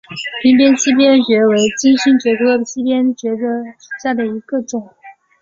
[0.41, 3.43] 屏边溪边蕨为金星蕨科溪边蕨属
[4.01, 4.89] 下的一个种。